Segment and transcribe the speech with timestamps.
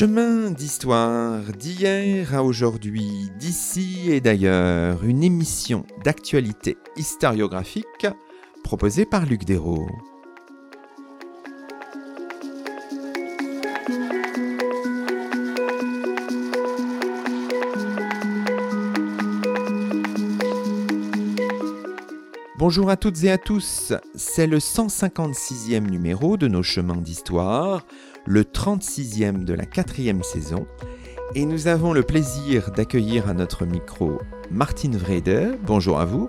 [0.00, 8.06] Chemin d'histoire d'hier à aujourd'hui, d'ici et d'ailleurs, une émission d'actualité historiographique
[8.64, 9.90] proposée par Luc Dérault.
[22.60, 27.84] Bonjour à toutes et à tous, c'est le 156e numéro de nos chemins d'histoire,
[28.26, 30.66] le 36e de la quatrième saison,
[31.34, 34.18] et nous avons le plaisir d'accueillir à notre micro
[34.50, 35.58] Martine Vrede.
[35.64, 36.28] Bonjour à vous.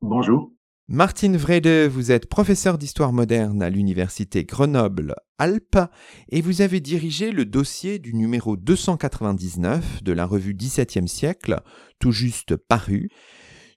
[0.00, 0.50] Bonjour.
[0.88, 5.78] Martine Vrede, vous êtes professeur d'histoire moderne à l'université Grenoble-Alpes
[6.28, 11.62] et vous avez dirigé le dossier du numéro 299 de la revue 17e siècle,
[12.00, 13.08] tout juste paru,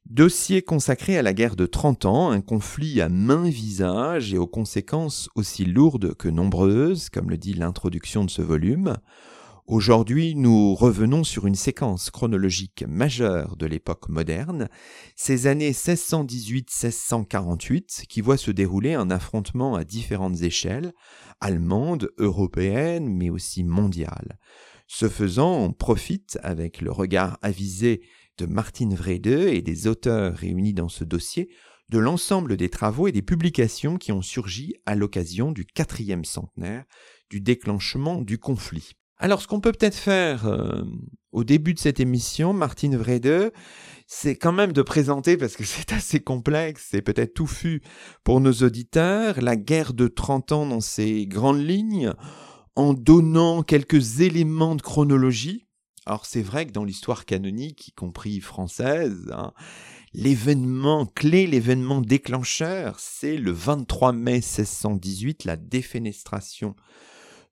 [0.09, 4.47] Dossier consacré à la guerre de 30 ans, un conflit à main visage et aux
[4.47, 8.95] conséquences aussi lourdes que nombreuses, comme le dit l'introduction de ce volume.
[9.65, 14.69] Aujourd'hui, nous revenons sur une séquence chronologique majeure de l'époque moderne,
[15.17, 20.93] ces années 1618-1648, qui voient se dérouler un affrontement à différentes échelles,
[21.41, 24.39] allemande, européenne, mais aussi mondiale.
[24.87, 28.03] Ce faisant, on profite, avec le regard avisé
[28.37, 31.49] de Martine Vrede et des auteurs réunis dans ce dossier
[31.89, 36.83] de l'ensemble des travaux et des publications qui ont surgi à l'occasion du quatrième centenaire
[37.29, 38.91] du déclenchement du conflit.
[39.17, 40.83] Alors ce qu'on peut peut-être faire euh,
[41.31, 43.51] au début de cette émission, Martine Vrede,
[44.05, 47.81] c'est quand même de présenter, parce que c'est assez complexe et peut-être touffu
[48.23, 52.13] pour nos auditeurs, la guerre de 30 ans dans ses grandes lignes,
[52.75, 55.66] en donnant quelques éléments de chronologie,
[56.07, 59.51] alors c'est vrai que dans l'histoire canonique, y compris française, hein,
[60.13, 66.77] l'événement clé, l'événement déclencheur, c'est le 23 mai 1618, la défenestration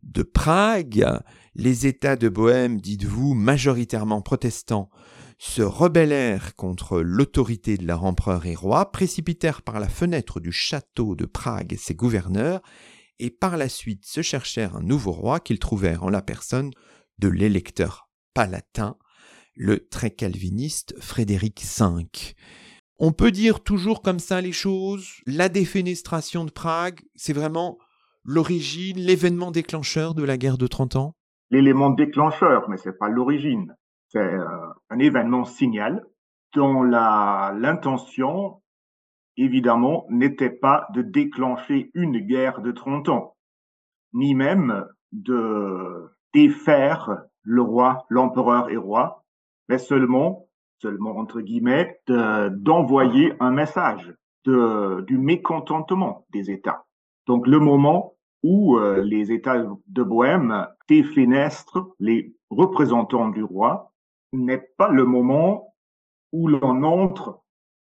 [0.04, 1.06] de Prague.
[1.54, 4.90] Les États de Bohême, dites-vous, majoritairement protestants,
[5.38, 11.16] se rebellèrent contre l'autorité de leur empereur et roi, précipitèrent par la fenêtre du château
[11.16, 12.62] de Prague ses gouverneurs,
[13.20, 16.72] et par la suite se cherchèrent un nouveau roi qu'ils trouvèrent en la personne
[17.20, 18.05] de l'électeur
[18.36, 18.98] palatin,
[19.56, 22.06] le très calviniste Frédéric V.
[23.00, 27.80] On peut dire toujours comme ça les choses, la défenestration de Prague, c'est vraiment
[28.24, 31.16] l'origine, l'événement déclencheur de la guerre de 30 ans?
[31.50, 33.76] L'élément déclencheur, mais ce n'est pas l'origine.
[34.10, 34.46] C'est euh,
[34.90, 36.04] un événement signal
[36.54, 38.62] dont l'intention,
[39.38, 43.36] évidemment, n'était pas de déclencher une guerre de 30 ans,
[44.14, 49.24] ni même de défaire le roi, l'empereur et roi,
[49.70, 50.48] mais seulement,
[50.82, 54.14] seulement entre guillemets, d'envoyer un message
[54.46, 56.86] de, du mécontentement des États.
[57.28, 63.92] Donc le moment où euh, les États de Bohême défenestrent les représentants du roi
[64.34, 65.74] n'est pas le moment
[66.32, 67.42] où l'on entre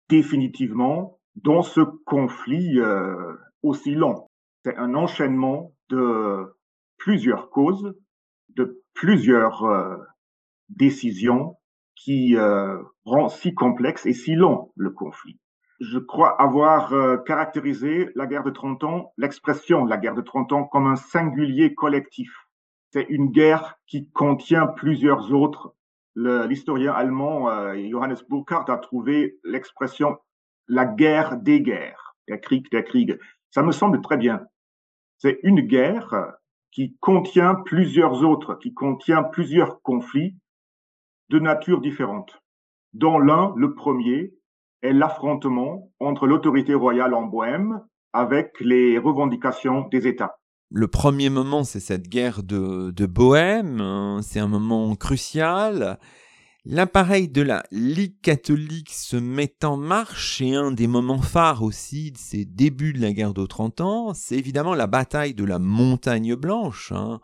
[0.10, 4.28] définitivement dans ce conflit euh, aussi long.
[4.66, 6.56] C'est un enchaînement de
[6.98, 7.96] plusieurs causes,
[8.56, 9.98] de plusieurs euh,
[10.70, 11.58] décisions
[11.96, 15.40] qui euh, rend si complexe et si long le conflit.
[15.80, 20.52] Je crois avoir euh, caractérisé la guerre de 30 ans, l'expression la guerre de 30
[20.54, 22.32] ans, comme un singulier collectif.
[22.92, 25.76] C'est une guerre qui contient plusieurs autres.
[26.16, 30.18] L'historien allemand Johannes Burkhardt a trouvé l'expression
[30.68, 33.18] la guerre des guerres, der Krieg der Kriege.
[33.52, 34.46] Ça me semble très bien.
[35.18, 36.39] C'est une guerre
[36.72, 40.36] qui contient plusieurs autres, qui contient plusieurs conflits
[41.30, 42.42] de nature différente.
[42.94, 44.34] Dont l'un, le premier,
[44.82, 47.82] est l'affrontement entre l'autorité royale en Bohême
[48.14, 50.40] avec les revendications des États.
[50.72, 56.00] Le premier moment, c'est cette guerre de, de Bohême, hein, c'est un moment crucial.
[56.72, 62.12] L'appareil de la Ligue catholique se met en marche et un des moments phares aussi
[62.12, 65.58] de ces débuts de la guerre de 30 ans, c'est évidemment la bataille de la
[65.58, 66.92] Montagne Blanche.
[66.92, 67.22] Hein.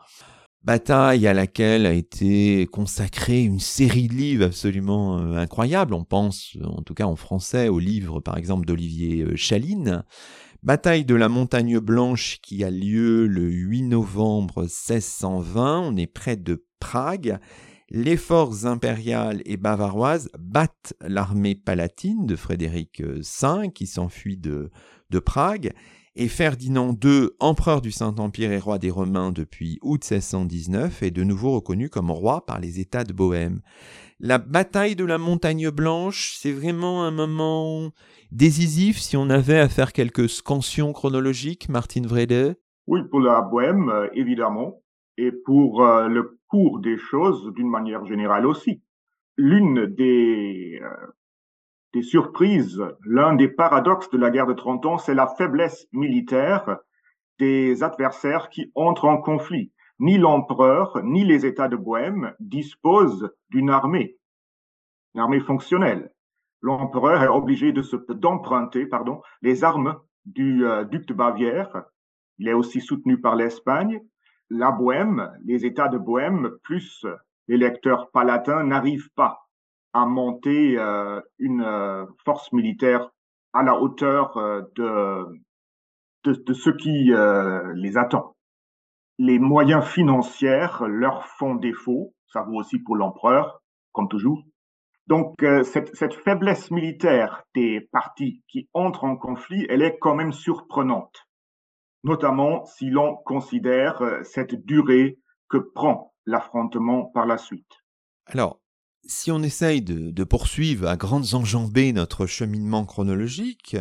[0.63, 5.93] Bataille à laquelle a été consacrée une série de livres absolument euh, incroyables.
[5.93, 10.05] On pense, en tout cas en français, au livre par exemple d'Olivier euh, Chaline.
[10.63, 15.81] Bataille de la Montagne Blanche qui a lieu le 8 novembre 1620.
[15.81, 17.39] On est près de Prague
[17.89, 24.71] les forces impériales et bavaroises battent l'armée palatine de Frédéric V euh, qui s'enfuit de,
[25.09, 25.71] de Prague
[26.15, 31.23] et Ferdinand II, empereur du Saint-Empire et roi des Romains depuis août 1619, est de
[31.23, 33.61] nouveau reconnu comme roi par les États de Bohême.
[34.21, 37.91] La bataille de la Montagne Blanche, c'est vraiment un moment
[38.31, 42.55] décisif si on avait à faire quelques scansions chronologiques, Martin Vrede?
[42.87, 44.81] Oui, pour la Bohême, euh, évidemment.
[45.17, 48.81] et pour euh, le cours des choses d'une manière générale aussi.
[49.37, 51.07] L'une des, euh,
[51.93, 56.77] des surprises, l'un des paradoxes de la guerre de 30 ans, c'est la faiblesse militaire
[57.39, 59.71] des adversaires qui entrent en conflit.
[59.99, 64.17] Ni l'empereur, ni les États de Bohême disposent d'une armée,
[65.13, 66.11] une armée fonctionnelle.
[66.61, 67.73] L'empereur est obligé
[68.09, 71.83] d'emprunter pardon, les armes du euh, duc de Bavière.
[72.39, 74.01] Il est aussi soutenu par l'Espagne.
[74.49, 77.05] La Bohême, les États de Bohême, plus
[77.47, 79.47] l'électeur palatin, n'arrivent pas
[79.93, 83.09] à monter euh, une euh, force militaire
[83.53, 84.35] à la hauteur
[84.75, 85.25] de,
[86.25, 87.11] de, de, ce qui
[87.75, 88.35] les attend.
[89.17, 93.61] Les moyens financiers leur font défaut, ça vaut aussi pour l'empereur,
[93.93, 94.43] comme toujours.
[95.07, 100.15] Donc, euh, cette, cette, faiblesse militaire des partis qui entrent en conflit, elle est quand
[100.15, 101.27] même surprenante,
[102.05, 105.19] notamment si l'on considère euh, cette durée
[105.49, 107.83] que prend l'affrontement par la suite.
[108.27, 108.61] Alors,
[109.07, 113.77] si on essaye de, poursuivre à grandes enjambées notre cheminement chronologique,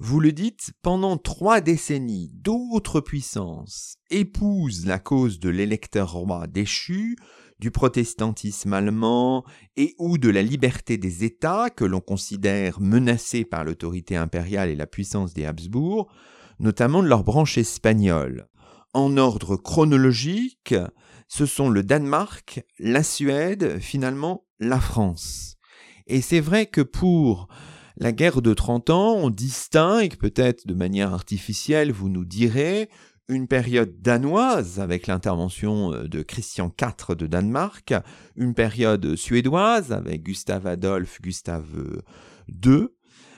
[0.00, 7.16] vous le dites, pendant trois décennies, d'autres puissances épousent la cause de l'électeur roi déchu,
[7.60, 9.44] du protestantisme allemand
[9.76, 14.76] et ou de la liberté des États que l'on considère menacés par l'autorité impériale et
[14.76, 16.12] la puissance des Habsbourg,
[16.58, 18.48] notamment de leur branche espagnole.
[18.92, 20.74] En ordre chronologique,
[21.28, 25.56] ce sont le Danemark, la Suède, finalement la France.
[26.06, 27.48] Et c'est vrai que pour
[27.96, 32.88] la guerre de 30 ans, on distingue peut-être de manière artificielle, vous nous direz,
[33.28, 37.94] une période danoise avec l'intervention euh, de Christian IV de Danemark,
[38.36, 42.02] une période suédoise avec Gustave Adolphe Gustave
[42.48, 42.88] II,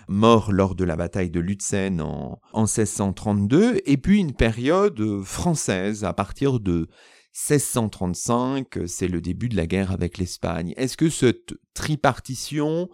[0.09, 6.05] mort lors de la bataille de Lutzen en, en 1632, et puis une période française
[6.05, 6.89] à partir de
[7.37, 10.73] 1635, c'est le début de la guerre avec l'Espagne.
[10.77, 12.89] Est-ce que cette tripartition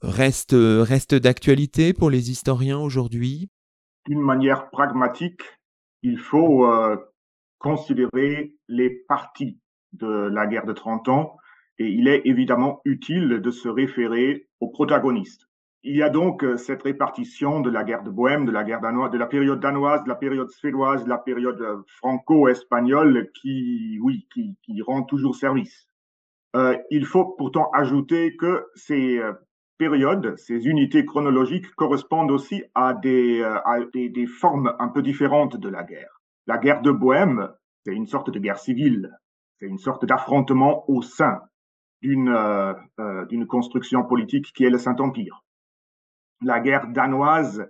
[0.00, 3.50] reste, reste d'actualité pour les historiens aujourd'hui?
[4.06, 5.42] D'une manière pragmatique,
[6.02, 6.96] il faut euh,
[7.58, 9.60] considérer les parties
[9.92, 11.36] de la guerre de 30 ans
[11.78, 15.46] et il est évidemment utile de se référer aux protagonistes.
[15.84, 18.80] Il y a donc euh, cette répartition de la guerre de Bohême, de la guerre
[18.80, 23.98] danoise, de la période danoise, de la période suédoise, de la période euh, franco-espagnole qui,
[24.00, 25.88] oui, qui, qui rend toujours service.
[26.54, 29.20] Euh, il faut pourtant ajouter que ces
[29.82, 35.02] périodes, ces unités chronologiques correspondent aussi à des, euh, à des, des, formes un peu
[35.02, 36.20] différentes de la guerre.
[36.46, 37.48] La guerre de Bohême,
[37.84, 39.10] c'est une sorte de guerre civile,
[39.58, 41.40] c'est une sorte d'affrontement au sein
[42.00, 45.42] d'une euh, euh, construction politique qui est le Saint-Empire.
[46.44, 47.68] La guerre danoise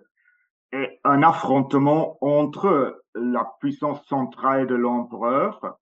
[0.73, 5.79] est un affrontement entre la puissance centrale de l'empereur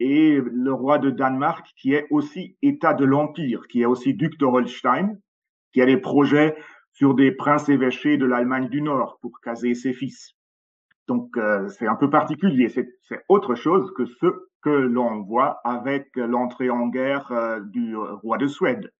[0.00, 4.38] et le roi de Danemark, qui est aussi État de l'Empire, qui est aussi duc
[4.38, 5.16] de Holstein,
[5.72, 6.56] qui a des projets
[6.92, 10.34] sur des princes évêchés de l'Allemagne du Nord pour caser ses fils.
[11.08, 14.26] Donc euh, c'est un peu particulier, c'est autre chose que ce
[14.62, 18.92] que l'on voit avec l'entrée en guerre euh, du roi de Suède,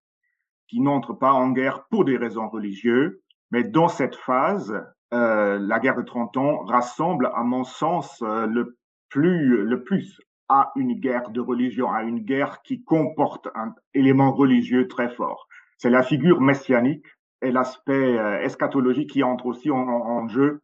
[0.73, 5.79] qui n'entre pas en guerre pour des raisons religieuses, mais dans cette phase, euh, la
[5.79, 8.79] guerre de 30 ans rassemble, à mon sens, le
[9.11, 14.33] plus, le plus à une guerre de religion, à une guerre qui comporte un élément
[14.33, 15.47] religieux très fort.
[15.77, 17.05] C'est la figure messianique
[17.43, 20.63] et l'aspect euh, eschatologique qui entre aussi en, jeu.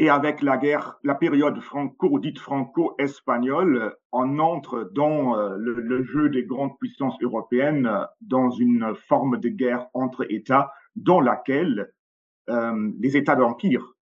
[0.00, 6.30] Et avec la guerre, la période franco, dite franco-espagnole, on entre dans euh, le, jeu
[6.30, 11.92] des grandes puissances européennes dans une forme de guerre entre États dans laquelle
[12.48, 13.92] euh, les États d'empire,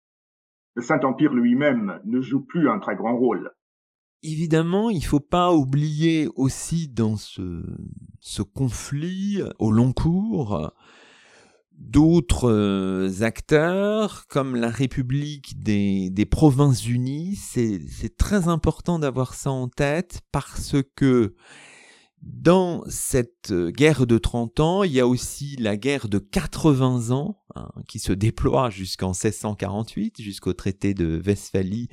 [0.77, 3.51] le Saint-Empire lui-même, ne joue plus un très grand rôle.
[4.23, 10.73] Évidemment, il faut pas oublier aussi dans ce conflit au long cours
[11.79, 17.37] d'autres euh, acteurs comme la République des, des Provinces Unies.
[17.37, 21.35] C'est très important d'avoir ça en tête parce que
[22.23, 27.11] dans cette euh, guerre de 30 ans, il y a aussi la guerre de 80
[27.11, 31.89] ans hein, qui se déploie jusqu'en 1648, jusqu'au traité de Westphalie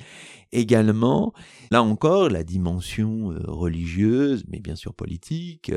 [0.50, 1.32] également.
[1.70, 5.72] Là encore, la dimension euh, religieuse, mais bien sûr politique,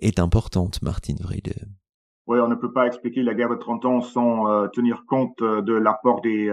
[0.00, 1.54] est importante, Martin Vrede.
[2.40, 6.20] On ne peut pas expliquer la guerre de 30 ans sans tenir compte de l'apport
[6.20, 6.46] des,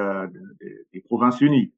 [0.93, 1.73] des, Provinces unies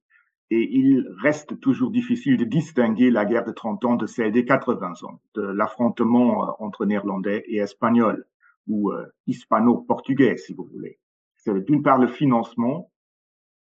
[0.51, 4.43] et il reste toujours difficile de distinguer la guerre de 30 ans de celle des
[4.43, 8.25] 80 ans, de l'affrontement euh, entre néerlandais et espagnols,
[8.67, 10.99] ou euh, hispano-portugais, si vous voulez.
[11.37, 12.91] C'est d'une part le financement,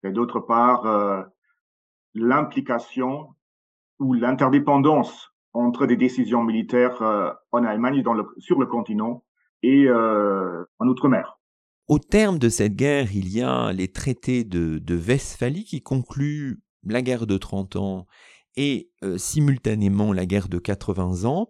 [0.02, 1.22] et d'autre part euh,
[2.14, 3.34] l'implication
[3.98, 9.22] ou l'interdépendance entre des décisions militaires euh, en Allemagne, le, sur le continent
[9.62, 11.38] et euh, en Outre-mer.
[11.88, 17.02] Au terme de cette guerre, il y a les traités de, Westphalie qui concluent la
[17.02, 18.06] guerre de 30 ans
[18.56, 21.48] et euh, simultanément la guerre de 80 ans.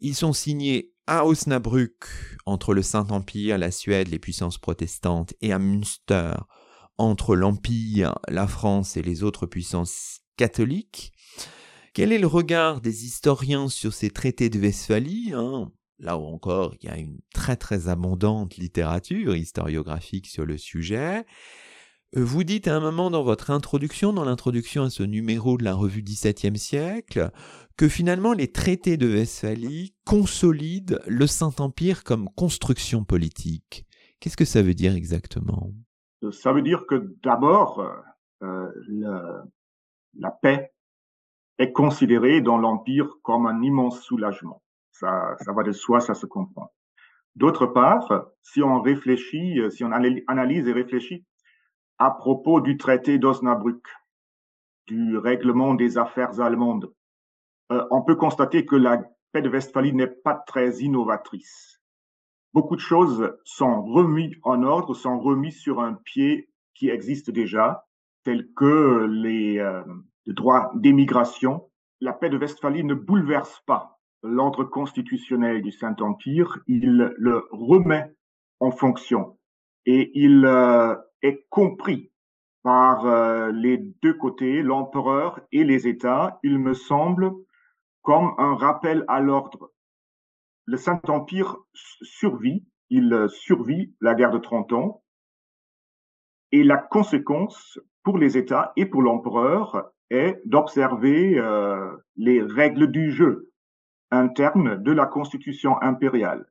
[0.00, 2.04] Ils sont signés à Osnabrück
[2.46, 6.32] entre le Saint-Empire, la Suède, les puissances protestantes, et à Münster
[6.98, 11.12] entre l'Empire, la France et les autres puissances catholiques.
[11.94, 15.70] Quel est le regard des historiens sur ces traités de Westphalie hein?
[15.98, 21.24] Là encore, il y a une très très abondante littérature historiographique sur le sujet.
[22.16, 25.64] Euh, vous dites à un moment dans votre introduction, dans l'introduction à ce numéro de
[25.64, 27.30] la revue XVIIe siècle,
[27.76, 33.86] que finalement les traités de Westphalie consolident le Saint-Empire comme construction politique.
[34.20, 35.72] Qu'est-ce que ça veut dire exactement?
[36.30, 37.86] Ça veut dire que d'abord,
[38.42, 38.68] euh,
[40.18, 40.72] la paix
[41.58, 44.62] est considérée dans l'Empire comme un immense soulagement.
[44.98, 46.72] Ça, ça va de soi, ça se comprend.
[47.34, 51.24] D'autre part, si on réfléchit, si on analyse et réfléchit
[51.98, 53.86] à propos du traité d'Osnabrück,
[54.86, 56.90] du règlement des affaires allemandes,
[57.72, 61.80] euh, on peut constater que la paix de Westphalie n'est pas très innovatrice.
[62.54, 67.84] Beaucoup de choses sont remises en ordre, sont remises sur un pied qui existe déjà,
[68.24, 69.82] tels que les, euh,
[70.24, 71.68] le droit d'émigration.
[72.00, 73.95] La paix de Westphalie ne bouleverse pas
[74.26, 78.14] l'ordre constitutionnel du Saint-Empire, il le remet
[78.60, 79.38] en fonction
[79.86, 82.10] et il euh, est compris
[82.62, 87.30] par euh, les deux côtés, l'empereur et les États, il me semble,
[88.02, 89.70] comme un rappel à l'ordre.
[90.64, 95.04] Le Saint-Empire survit, il survit la guerre de 30 ans,
[96.50, 103.10] et la conséquence pour les États et pour l'empereur est d'observer euh, les règles du
[103.12, 103.45] jeu
[104.10, 106.46] interne de la constitution impériale.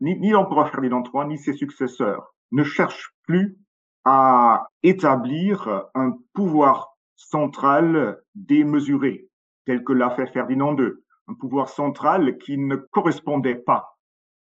[0.00, 3.58] Ni, l'empereur Ferdinand III ni ses successeurs ne cherchent plus
[4.04, 9.28] à établir un pouvoir central démesuré,
[9.66, 10.90] tel que l'a fait Ferdinand II,
[11.26, 13.98] un pouvoir central qui ne correspondait pas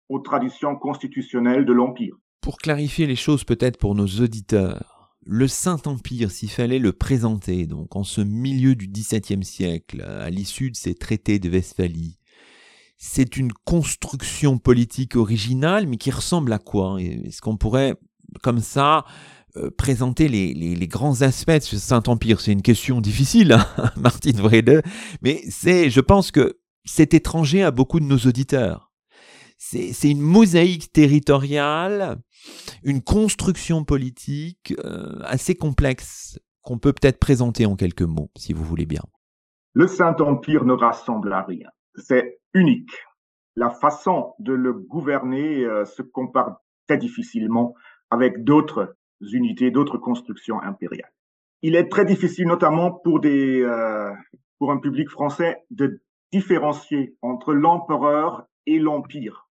[0.09, 2.17] aux traditions constitutionnelles de l'Empire.
[2.41, 7.97] Pour clarifier les choses peut-être pour nos auditeurs, le Saint-Empire, s'il fallait le présenter, donc
[7.97, 12.19] en ce milieu du XVIIe siècle, à l'issue de ces traités de Westphalie,
[13.07, 17.97] c'est une construction politique originale, mais qui ressemble à quoi Est-ce qu'on pourrait,
[18.43, 19.05] comme ça,
[19.57, 23.67] euh, présenter les, grands aspects de ce Saint-Empire C'est une question difficile, hein,
[23.99, 24.83] Martin Vrede,
[25.21, 28.91] mais c'est, je pense que c'est étranger à beaucoup de nos auditeurs.
[29.59, 32.17] C'est une mosaïque territoriale,
[32.85, 38.65] une construction politique euh, assez complexe qu'on peut peut-être présenter en quelques mots, si vous
[38.65, 39.03] voulez bien.
[39.75, 41.69] Le Saint-Empire ne rassemble à rien.
[41.97, 42.91] C'est unique.
[43.57, 47.75] La façon de le gouverner euh, se compare très difficilement
[48.11, 51.13] avec d'autres unités, d'autres constructions impériales.
[51.63, 54.13] Il est très difficile, notamment pour des, euh,
[54.59, 56.01] pour un public français, de
[56.33, 59.49] différencier entre l'empereur et l'empire.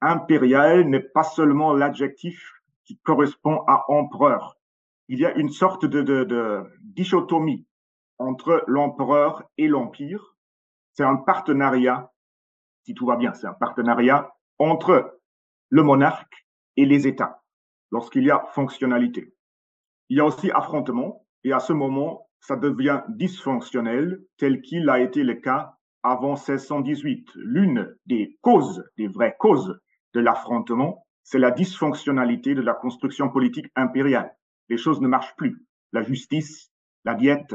[0.00, 2.52] Impérial n'est pas seulement l'adjectif
[2.84, 4.56] qui correspond à empereur.
[5.08, 7.66] Il y a une sorte de, de, de dichotomie
[8.18, 10.36] entre l'empereur et l'empire.
[10.94, 12.12] C'est un partenariat
[12.84, 15.18] si tout va bien, c'est un partenariat entre
[15.70, 16.46] le monarque
[16.76, 17.42] et les États,
[17.90, 19.34] lorsqu'il y a fonctionnalité.
[20.08, 25.00] Il y a aussi affrontement, et à ce moment, ça devient dysfonctionnel, tel qu'il a
[25.00, 27.30] été le cas avant 1618.
[27.36, 29.80] L'une des causes, des vraies causes
[30.14, 34.36] de l'affrontement, c'est la dysfonctionnalité de la construction politique impériale.
[34.68, 35.64] Les choses ne marchent plus.
[35.92, 36.72] La justice,
[37.04, 37.54] la diète.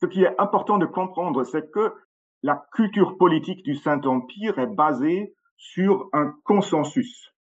[0.00, 1.92] Ce qui est important de comprendre, c'est que
[2.42, 7.34] la culture politique du Saint-Empire est basée sur un consensus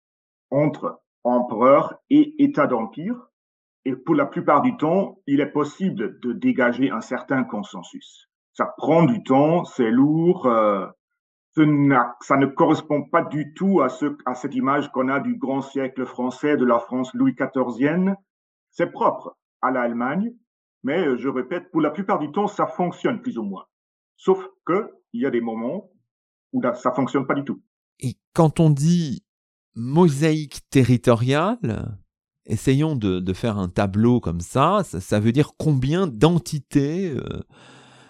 [0.52, 3.28] entre empereur et État d'empire.
[3.84, 8.30] Et pour la plupart du temps, il est possible de dégager un certain consensus.
[8.54, 10.88] Ça prend du temps, c'est lourd, euh,
[11.56, 15.62] ça ne correspond pas du tout à, ce, à cette image qu'on a du grand
[15.62, 18.16] siècle français, de la France Louis XIVienne.
[18.72, 20.34] C'est propre à l'Allemagne,
[20.84, 23.66] mais je répète, pour la plupart du temps, ça fonctionne plus ou moins.
[24.18, 25.90] Sauf que il y a des moments
[26.54, 27.62] où ça fonctionne pas du tout.
[28.00, 29.24] Et quand on dit
[29.76, 31.98] mosaïque territoriale,
[32.46, 37.44] essayons de, faire un tableau comme ça, ça, veut dire combien d'entités euh,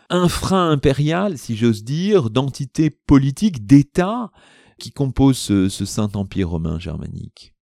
[0.09, 4.31] infra-impériales, si j'ose dire, d'entités politiques, d'États
[4.79, 7.55] qui composent ce, ce Saint-Empire romain germanique?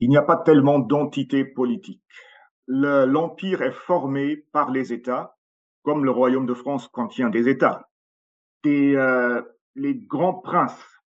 [0.00, 2.02] Il n'y a pas tellement d'entités politiques.
[2.66, 5.36] L'Empire est formé par les États,
[5.82, 7.88] comme le Royaume de France contient des États.
[8.62, 8.96] des,
[9.74, 11.02] les grands princes,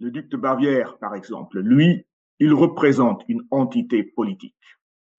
[0.00, 2.06] le duc de Bavière par exemple, lui,
[2.38, 4.54] il représente une entité politique.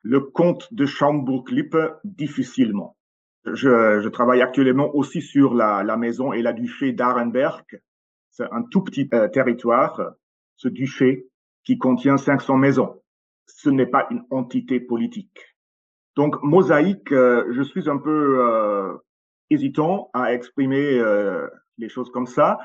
[0.02, 2.96] Le comte de Schaumburg-Lippe, difficilement.
[3.46, 7.82] Je, je, travaille actuellement aussi sur la, la maison et la duché d'Arenberg.
[8.32, 10.14] C'est un tout petit euh, territoire,
[10.56, 11.28] ce duché,
[11.64, 13.02] qui contient 500 maisons.
[13.46, 15.40] Ce n'est pas une entité politique.
[16.16, 18.94] Donc, mosaïque, euh, je suis un peu euh,
[19.50, 21.48] hésitant à exprimer euh,
[21.78, 22.60] les choses comme ça.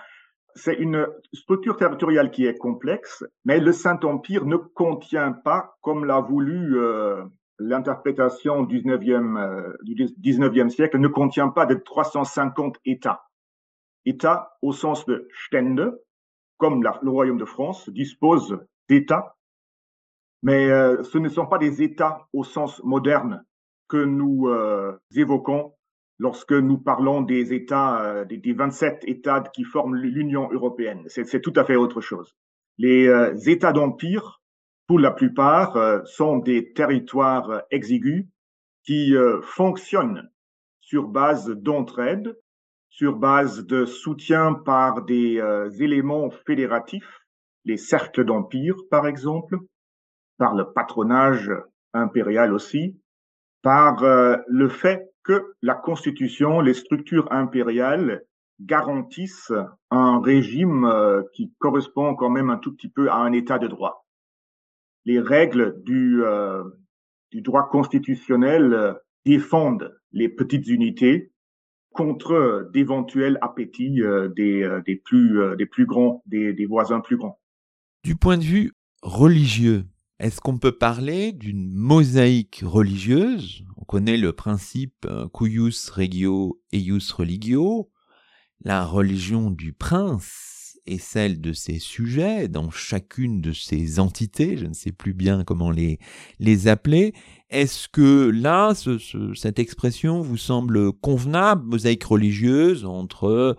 [0.55, 6.21] C'est une structure territoriale qui est complexe, mais le Saint-Empire ne contient pas, comme l'a
[6.21, 6.79] voulu
[7.59, 13.23] l'interprétation du 19e, euh, du 19e siècle ne contient pas de 350 États.
[14.05, 15.99] États au sens de Stände,
[16.59, 18.59] comme le Royaume de France dispose
[18.89, 19.37] d'États,
[20.45, 23.45] mais euh, ce ne sont pas des États au sens moderne
[23.89, 25.73] que nous euh, évoquons
[26.19, 31.03] lorsque nous parlons des États, des, des, 27 États qui forment l'Union européenne.
[31.09, 32.37] C'est tout à fait autre chose.
[32.79, 33.11] Les
[33.51, 34.41] États d'empire
[34.87, 38.27] pour la plupart, euh, sont des territoires euh, exigus
[38.85, 40.31] qui euh, fonctionnent
[40.81, 42.39] sur base d'entraide,
[42.91, 45.43] sur base de soutien par des
[45.81, 47.23] éléments fédératifs,
[47.65, 49.57] les cercles d'empire par exemple,
[50.39, 51.51] par le patronage
[51.93, 53.01] impérial aussi,
[53.63, 54.03] par
[54.49, 58.23] le fait que la Constitution, les structures impériales
[58.61, 59.53] garantissent
[59.91, 60.91] un régime
[61.33, 64.05] qui correspond quand même un tout petit peu à un état de droit
[65.05, 66.65] les règles du, euh,
[67.31, 71.33] du droit constitutionnel euh, défendent les petites unités
[71.91, 77.41] contre d'éventuels appétits euh, des, plus, des plus grands, des voisins plus grands.
[78.03, 79.85] Du point de vue religieux,
[80.25, 83.63] est-ce qu'on peut parler d'une mosaïque religieuse?
[83.77, 87.91] On connaît le principe cuius regio eius religio,
[88.65, 94.65] la religion du prince et celle de ses sujets dans chacune de ces entités, je
[94.65, 95.99] ne sais plus bien comment les,
[96.69, 97.13] appeler.
[97.51, 98.99] Est-ce que là, ce,
[99.35, 103.59] cette expression vous semble convenable, mosaïque religieuse entre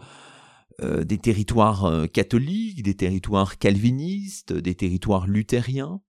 [0.81, 6.01] euh, des territoires euh, catholiques, des territoires calvinistes, des territoires luthériens?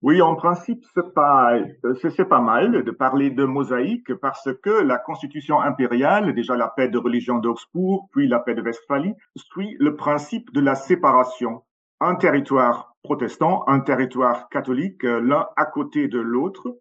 [0.00, 6.34] Oui, en principe, c'est pas, mal de parler de mosaïque parce que la constitution impériale,
[6.34, 10.60] déjà la paix de religion d'Augsbourg, puis la paix de Westphalie, suit le principe de
[10.60, 11.64] la séparation.
[11.98, 16.78] Un territoire protestant, un territoire catholique, l'un à côté de l'autre.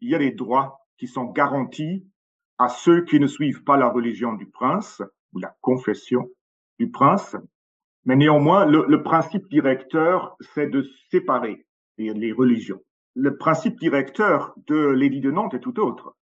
[0.00, 2.06] Il y a des droits qui sont garantis
[2.58, 5.02] à ceux qui ne suivent pas la religion du prince
[5.32, 6.28] ou la confession
[6.78, 7.34] du prince.
[8.04, 11.66] Mais néanmoins, le principe directeur, c'est de séparer
[12.00, 12.80] les religions.
[13.14, 16.16] Le principe directeur de l'édit de Nantes est tout autre.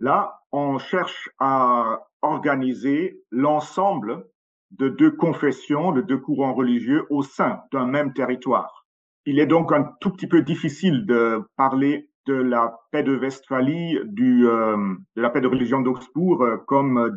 [0.00, 4.26] Là, on cherche à organiser l'ensemble
[4.70, 8.86] de deux confessions, de deux courants religieux au sein d'un même territoire.
[9.24, 13.98] Il est donc un tout petit peu difficile de parler de la paix de Westphalie,
[14.04, 14.76] du, euh,
[15.16, 17.14] de la paix de religion d'Augsbourg euh, comme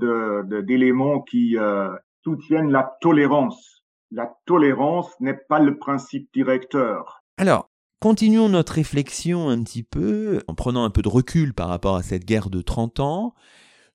[0.64, 1.90] d'éléments qui euh,
[2.24, 3.84] soutiennent la tolérance.
[4.12, 7.22] La tolérance n'est pas le principe directeur.
[7.38, 7.71] Alors,
[8.02, 12.02] Continuons notre réflexion un petit peu en prenant un peu de recul par rapport à
[12.02, 13.36] cette guerre de 30 ans.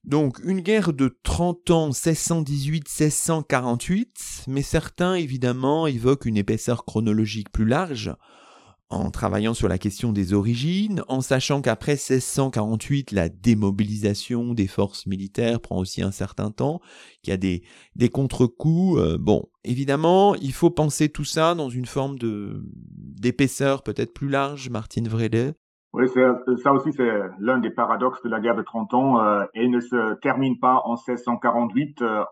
[0.05, 7.65] Donc une guerre de 30 ans, 1618-1648, mais certains évidemment évoquent une épaisseur chronologique plus
[7.65, 8.15] large,
[8.89, 15.07] en travaillant sur la question des origines, en sachant qu'après 1648, la démobilisation des forces
[15.07, 16.81] militaires prend aussi un certain temps,
[17.23, 18.99] qu'il y a des, contre-coups.
[18.99, 24.71] Euh, bon, évidemment, il faut penser tout ça dans une forme d'épaisseur peut-être plus large,
[24.71, 25.55] Martine Vrede.
[25.93, 29.21] Oui, ça aussi, c'est l'un des paradoxes de la guerre de 30 ans.
[29.21, 32.03] Euh, elle ne se termine pas en 1648.
[32.03, 32.23] Euh,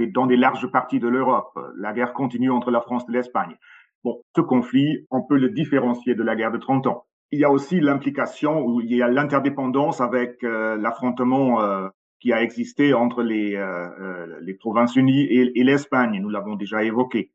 [0.00, 1.58] est dans des larges parties de l'Europe.
[1.76, 3.56] La guerre continue entre la France et l'Espagne.
[4.04, 7.04] Bon, ce conflit, on peut le différencier de la guerre de 30 ans.
[7.30, 11.88] Il y a aussi l'implication où il y a l'interdépendance avec euh, l'affrontement euh,
[12.20, 17.32] qui a existé entre les, euh, les provinces unies et, l'Espagne, nous l'avons déjà évoqué,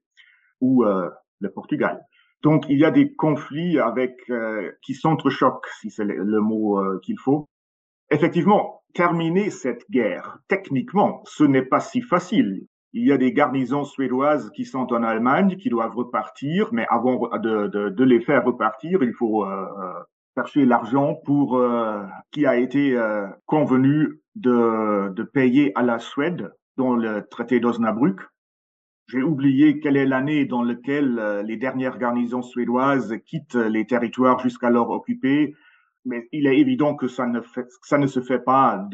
[0.61, 2.05] ou le Portugal.
[2.41, 4.15] Donc il y a des conflits avec
[4.81, 7.49] qui s'entrechoquent, si c'est le mot qu'il faut.
[8.11, 12.67] Effectivement, terminer cette guerre, techniquement, ce n'est pas si facile.
[12.93, 17.29] Il y a des garnisons suédoises qui sont en Allemagne, qui doivent repartir, mais avant
[17.37, 19.65] de, les faire repartir, il faut euh,
[20.35, 26.53] chercher l'argent pour euh, qui a été euh, convenu de, de payer à la Suède
[26.77, 28.21] dans le traité d'Osnabrück.
[29.09, 34.89] J'ai oublié quelle est l'année dans laquelle les dernières garnisons suédoises quittent les territoires jusqu'alors
[34.89, 35.55] occupés
[36.07, 37.41] mais il est évident que ça ne,
[38.07, 38.87] se fait pas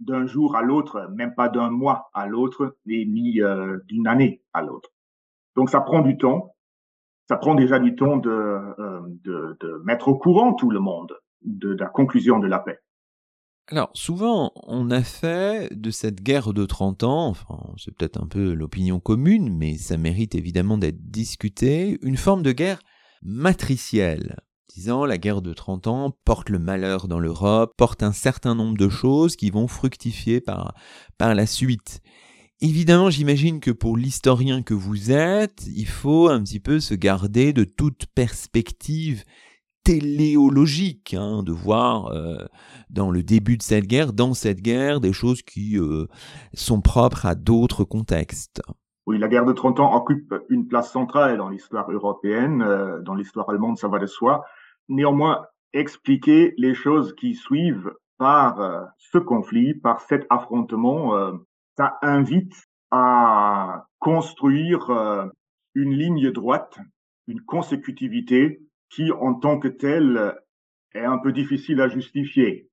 [0.00, 4.62] d'un jour à l'autre, même pas d'un mois à l'autre, ni euh, d'une année à
[4.62, 4.90] l'autre.
[5.56, 6.54] Donc ça prend du temps.
[7.28, 11.86] Ça prend déjà du temps de, euh, mettre au courant tout le monde de, la
[11.86, 12.78] conclusion de la paix.
[13.70, 17.34] Alors, souvent, on a fait de cette guerre de 30 ans,
[17.76, 22.52] c'est peut-être un peu l'opinion commune, mais ça mérite évidemment d'être discuté, une forme de
[22.52, 22.80] guerre
[23.22, 24.36] matricielle.
[24.86, 28.88] La guerre de 30 ans porte le malheur dans l'Europe, porte un certain nombre de
[28.88, 30.74] choses qui vont fructifier par,
[31.18, 32.00] par la suite.
[32.60, 37.52] Évidemment, j'imagine que pour l'historien que vous êtes, il faut un petit peu se garder
[37.52, 39.24] de toute perspective
[39.82, 42.36] téléologique, hein, de voir euh,
[42.88, 46.06] dans le début de cette guerre, dans cette guerre, des choses qui euh,
[46.54, 48.62] sont propres à d'autres contextes.
[49.06, 53.14] Oui, la guerre de 30 ans occupe une place centrale dans l'histoire européenne, euh, dans
[53.14, 54.44] l'histoire allemande, ça va de soi.
[54.88, 61.12] Néanmoins, expliquer les choses qui suivent par ce conflit, par cet affrontement,
[61.76, 62.54] ça invite
[62.90, 65.30] à construire
[65.74, 66.78] une ligne droite,
[67.26, 70.34] une consécutivité qui, en tant que tel,
[70.94, 72.68] est un peu difficile à justifier.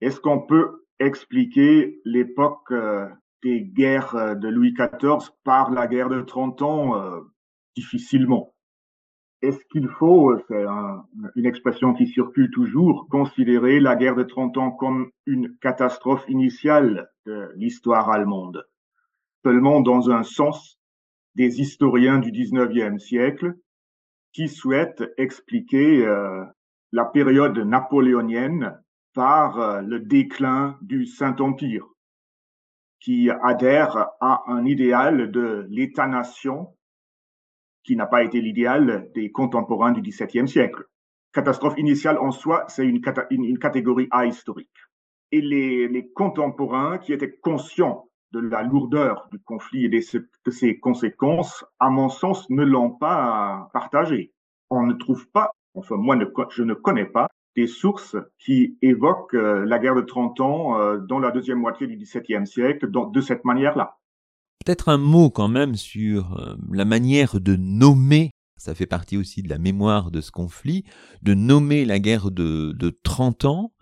[0.00, 3.08] Est-ce qu'on peut expliquer l'époque euh,
[3.42, 7.20] des guerres euh, de Louis XIV par la guerre de 30 ans euh,
[7.76, 8.53] Difficilement?
[9.44, 10.64] Est-ce qu'il faut, c'est
[11.36, 17.10] une expression qui circule toujours, considérer la guerre de 30 ans comme une catastrophe initiale
[17.26, 18.64] de l'histoire allemande?
[19.44, 20.80] Seulement dans un sens
[21.34, 23.52] des historiens du 19e siècle
[24.32, 26.42] qui souhaite expliquer euh,
[26.92, 28.80] la période napoléonienne
[29.12, 31.84] par euh, le déclin du Saint-Empire,
[32.98, 36.74] qui adhère à un idéal de l'État-nation
[37.84, 40.84] qui n'a pas été l'idéal des contemporains du XVIIe siècle.
[41.32, 44.70] Catastrophe initiale en soi, c'est une, une, catégorie ahistorique.
[45.32, 50.78] Et les, les contemporains qui étaient conscients de la lourdeur du conflit et de, ses
[50.78, 54.32] conséquences, à mon sens, ne l'ont pas partagé.
[54.70, 56.16] On ne trouve pas, enfin moi
[56.50, 60.98] je ne connais pas, des sources qui évoquent euh, la guerre de 30 ans euh,
[60.98, 63.96] dans la deuxième moitié du XVIIe siècle de cette manière-là.
[64.64, 69.42] Peut-être un mot quand même sur euh, la manière de nommer, ça fait partie aussi
[69.42, 70.84] de la mémoire de ce conflit,
[71.22, 73.72] de nommer la guerre de, de 30 ans.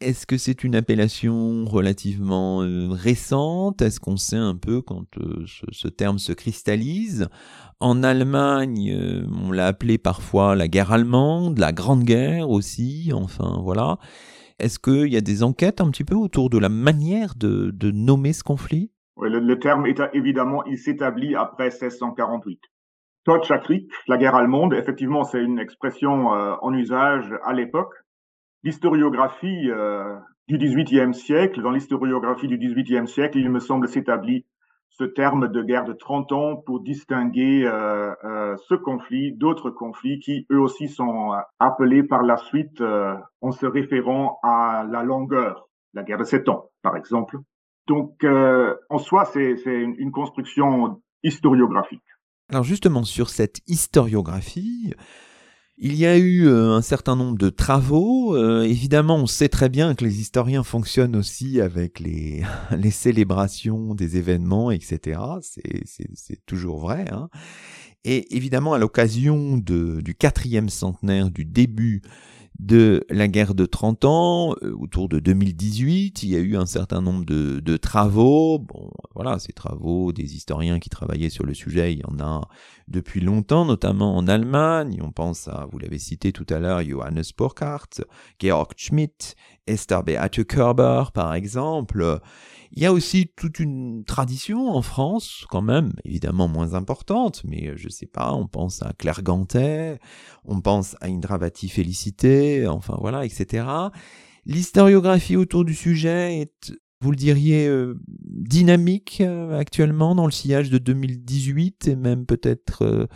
[0.00, 3.82] Est-ce que c'est une appellation relativement euh, récente?
[3.82, 7.28] Est-ce qu'on sait un peu quand euh, ce, terme se cristallise?
[7.80, 13.98] En Allemagne, on l'a appelé parfois la guerre allemande, la grande guerre aussi, enfin voilà.
[14.58, 18.32] Est-ce qu'il y a des enquêtes un petit peu autour de la manière de, nommer
[18.32, 18.90] ce conflit?
[19.16, 22.60] Oui, le, terme est évidemment, il s'établit après 1648.
[23.26, 27.94] Deutscher la guerre allemande, effectivement, c'est une expression en usage à l'époque
[28.66, 30.16] l'historiographie euh,
[30.48, 34.44] du XVIIIe siècle, dans l'historiographie du XVIIIe siècle, il me semble s'établit
[34.90, 40.18] ce terme de guerre de 30 ans pour distinguer euh, euh, ce conflit d'autres conflits
[40.18, 42.82] qui eux aussi sont appelés par la suite
[43.40, 47.36] en se référant à la longueur, la guerre de 7 ans par exemple.
[47.86, 48.24] Donc
[48.90, 52.02] en soi, c'est une construction historiographique.
[52.48, 54.94] Alors justement sur cette historiographie,
[55.78, 58.34] il y a eu euh, un certain nombre de travaux.
[58.34, 63.94] Euh, évidemment, on sait très bien que les historiens fonctionnent aussi avec les, les célébrations
[63.94, 65.20] des événements, etc.
[65.42, 67.04] C'est toujours vrai.
[67.12, 67.28] Hein.
[68.04, 72.02] Et évidemment, à l'occasion du quatrième centenaire du début
[72.58, 76.66] de la guerre de 30 ans, euh, autour de 2018, il y a eu un
[76.66, 78.58] certain nombre de, travaux.
[78.58, 82.48] Bon, voilà, ces travaux des historiens qui travaillaient sur le sujet, il y en a
[82.88, 85.00] depuis longtemps, notamment en Allemagne.
[85.02, 88.02] On pense à, vous l'avez cité tout à l'heure, Johannes Burkhardt,
[88.40, 89.34] Georg Schmidt,
[89.66, 92.20] Esther Beate Körber, par exemple.
[92.76, 97.68] Il y a aussi toute une tradition en France, quand même, évidemment moins importante, mais
[97.68, 99.98] euh, je sais pas, on pense à Claire Gantet,
[100.44, 103.66] on pense à Indravati Félicité, enfin voilà, etc.
[104.44, 110.68] L'historiographie autour du sujet est, vous le diriez, euh, dynamique euh, actuellement dans le sillage
[110.68, 113.08] de 2018 et même peut-être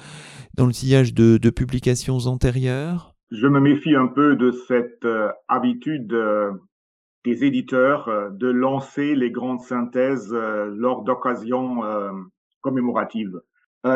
[0.57, 3.15] dans le sillage de, de, publications antérieures?
[3.31, 5.07] Je me méfie un peu de cette
[5.49, 6.15] habitude
[7.25, 12.13] des éditeurs euh, de lancer les grandes synthèses euh, lors d'occasions euh,
[12.61, 13.41] commémoratives.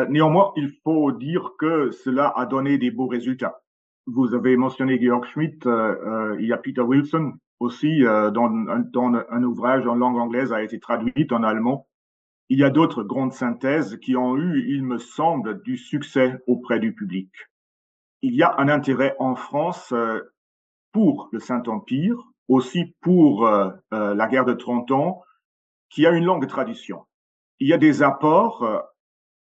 [0.09, 3.61] néanmoins, il faut dire que cela a donné des beaux résultats.
[4.07, 5.67] Vous avez mentionné Georg Schmidt,
[6.39, 8.49] il y a Peter Wilson aussi, dans,
[9.29, 11.87] un ouvrage en langue anglaise a été traduit en allemand.
[12.49, 16.79] Il y a d'autres grandes synthèses qui ont eu, il me semble, du succès auprès
[16.79, 17.29] du public.
[18.23, 19.93] Il y a un intérêt en France
[20.91, 25.21] pour le Saint-Empire, aussi pour euh, euh, la guerre de 30 ans,
[25.89, 27.05] qui a une longue tradition.
[27.59, 28.79] Il y a des apports euh,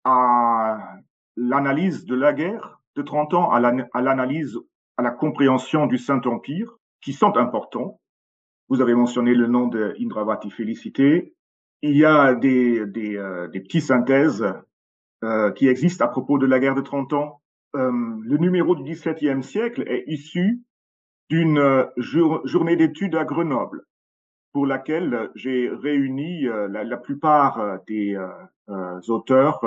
[0.03, 0.95] à
[1.35, 4.57] l'analyse de la guerre de 30 ans, à l'analyse,
[4.97, 7.99] à la compréhension du Saint-Empire, qui sont importants.
[8.69, 11.33] Vous avez mentionné le nom de Indravati Félicité.
[11.81, 14.45] Il y a des, des, euh, des petites synthèses
[15.23, 17.41] euh, qui existent à propos de la guerre de 30 ans.
[17.75, 17.91] Euh,
[18.23, 20.63] le numéro du XVIIe siècle est issu
[21.29, 23.83] d'une euh, journée d'études à Grenoble,
[24.53, 28.17] pour laquelle j'ai réuni euh, la, la, plupart des
[29.07, 29.61] auteurs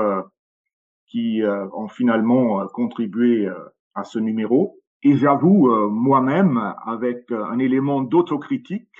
[1.07, 3.49] qui ont finalement contribué
[3.95, 4.79] à ce numéro.
[5.03, 8.91] Et j'avoue moi-même, avec un élément d'autocritique,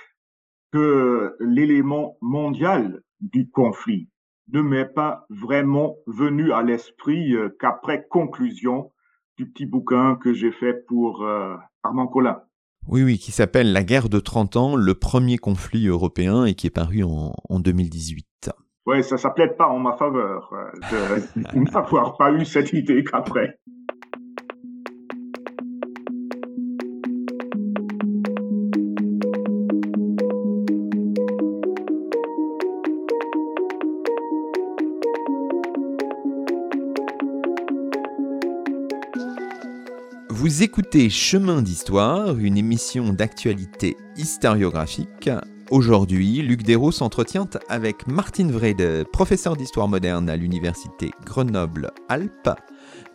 [0.71, 4.09] que l'élément mondial du conflit
[4.51, 8.91] ne m'est pas vraiment venu à l'esprit qu'après conclusion
[9.37, 11.23] du petit bouquin que j'ai fait pour
[11.83, 12.41] Armand Collin.
[12.87, 16.67] Oui, oui, qui s'appelle La guerre de 30 ans, le premier conflit européen et qui
[16.67, 18.51] est paru en, en 2018.
[18.87, 21.19] Oui, ça ne plaide pas en ma faveur euh,
[21.53, 23.59] de n'avoir pas eu cette idée qu'après.
[40.41, 45.29] Vous écoutez Chemin d'Histoire, une émission d'actualité historiographique.
[45.69, 52.49] Aujourd'hui, Luc Dérault s'entretient avec Martine Vrede, professeur d'histoire moderne à l'université Grenoble-Alpes.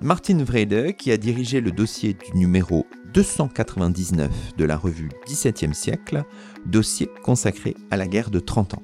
[0.00, 6.22] Martine Vrede, qui a dirigé le dossier du numéro 299 de la revue 17e siècle,
[6.64, 8.82] dossier consacré à la guerre de 30 ans.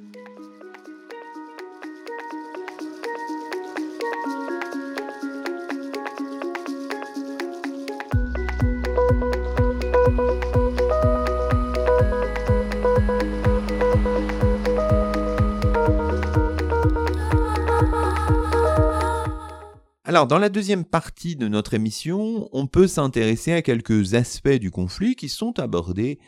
[20.29, 25.17] Dans la deuxième partie de notre émission, on peut s'intéresser à quelques aspects du conflit
[25.17, 26.21] qui sont abordés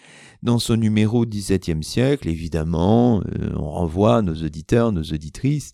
[0.42, 2.28] dans ce numéro 17e siècle.
[2.28, 5.72] Évidemment, euh, on renvoie nos auditeurs, nos auditrices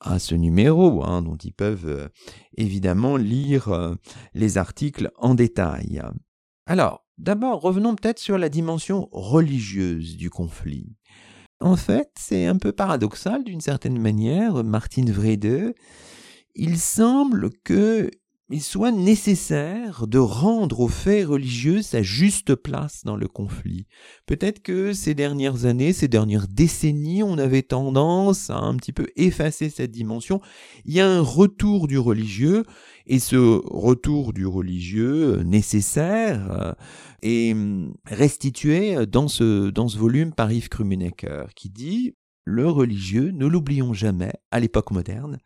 [0.00, 2.08] à ce numéro, hein, dont ils peuvent euh,
[2.56, 3.94] évidemment lire euh,
[4.34, 6.02] les articles en détail.
[6.66, 10.96] Alors, d'abord, revenons peut-être sur la dimension religieuse du conflit.
[11.60, 14.64] En fait, c'est un peu paradoxal d'une certaine manière.
[14.64, 15.74] Martine Vrede
[16.54, 18.10] il semble que
[18.52, 23.86] il soit nécessaire de rendre aux faits religieux sa juste place dans le conflit.
[24.26, 29.06] Peut-être que ces dernières années, ces dernières décennies, on avait tendance à un petit peu
[29.16, 30.42] effacer cette dimension.
[30.84, 32.64] Il y a un retour du religieux,
[33.06, 36.76] et ce retour du religieux nécessaire
[37.22, 37.56] est
[38.06, 43.92] restitué dans ce, dans ce volume par Yves Krummenecker, qui dit le religieux, ne l'oublions
[43.92, 45.38] jamais, à l'époque moderne,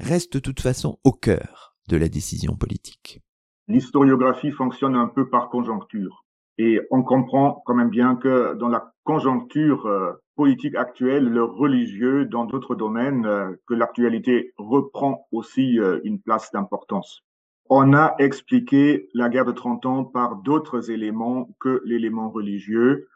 [0.00, 3.20] reste de toute façon au cœur de la décision politique.
[3.68, 6.24] L'historiographie fonctionne un peu par conjoncture.
[6.58, 12.26] Et on comprend quand même bien que dans la conjoncture euh, politique actuelle, le religieux,
[12.26, 17.22] dans d'autres domaines, euh, que l'actualité reprend aussi euh, une place d'importance.
[17.70, 23.08] On a expliqué la guerre de 30 ans par d'autres éléments que l'élément religieux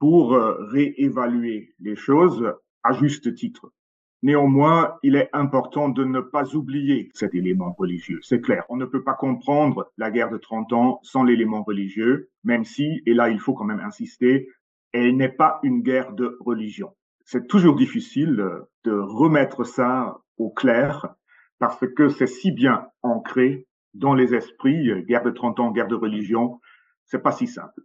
[0.00, 2.52] pour réévaluer les choses
[2.84, 3.72] à juste titre.
[4.22, 8.20] Néanmoins, il est important de ne pas oublier cet élément religieux.
[8.22, 12.30] C'est clair, on ne peut pas comprendre la guerre de 30 ans sans l'élément religieux,
[12.42, 14.48] même si, et là il faut quand même insister,
[14.92, 16.94] elle n'est pas une guerre de religion.
[17.26, 18.42] C'est toujours difficile
[18.84, 21.14] de remettre ça au clair
[21.58, 25.94] parce que c'est si bien ancré dans les esprits, guerre de 30 ans, guerre de
[25.94, 26.60] religion,
[27.04, 27.82] c'est pas si simple.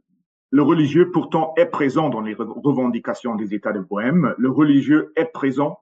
[0.51, 4.33] Le religieux, pourtant, est présent dans les revendications des États de Bohème.
[4.37, 5.79] Le religieux est présent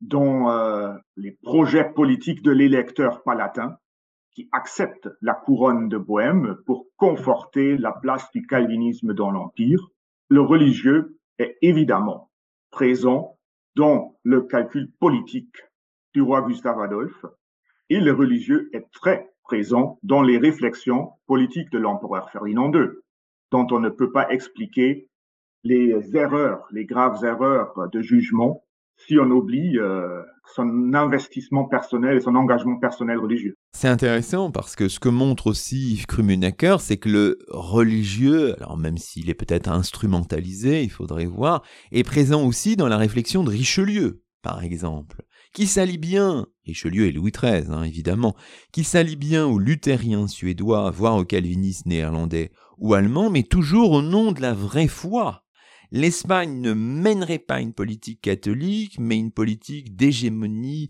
[0.00, 3.76] dans euh, les projets politiques de l'électeur palatin
[4.30, 9.90] qui accepte la couronne de Bohème pour conforter la place du calvinisme dans l'Empire.
[10.28, 12.30] Le religieux est évidemment
[12.70, 13.36] présent
[13.74, 15.56] dans le calcul politique
[16.14, 17.26] du roi Gustave Adolphe
[17.90, 22.90] et le religieux est très présent dans les réflexions politiques de l'empereur Ferdinand II
[23.50, 25.08] dont on ne peut pas expliquer
[25.64, 28.62] les erreurs, les graves erreurs de jugement
[29.06, 30.22] si on oublie euh,
[30.54, 33.54] son investissement personnel et son engagement personnel religieux.
[33.72, 38.76] C'est intéressant parce que ce que montre aussi Yves Krummenacker, c'est que le religieux, alors
[38.76, 43.50] même s'il est peut-être instrumentalisé, il faudrait voir, est présent aussi dans la réflexion de
[43.50, 45.22] Richelieu, par exemple.
[45.54, 48.36] Qui s'allie bien, Richelieu et Louis XIII hein, évidemment,
[48.72, 54.02] qui s'allie bien aux luthériens suédois, voire aux calvinistes néerlandais ou allemands, mais toujours au
[54.02, 55.44] nom de la vraie foi.
[55.90, 60.88] L'Espagne ne mènerait pas une politique catholique, mais une politique d'hégémonie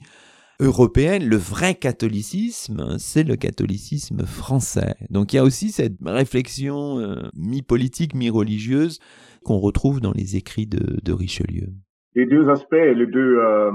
[0.60, 1.28] européenne.
[1.28, 4.96] Le vrai catholicisme, c'est le catholicisme français.
[5.10, 8.98] Donc il y a aussi cette réflexion euh, mi-politique, mi-religieuse
[9.44, 11.68] qu'on retrouve dans les écrits de, Richelieu.
[12.14, 13.70] Les deux aspects, les deux euh,